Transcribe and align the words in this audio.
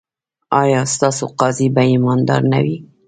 ایا 0.61 0.81
ستاسو 0.93 1.25
قاضي 1.39 1.67
به 1.75 1.83
ایماندار 1.91 2.41
نه 2.51 2.59
وي؟ 2.63 2.77